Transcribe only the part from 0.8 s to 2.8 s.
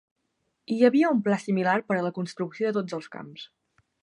havia un pla similar per a la construcció de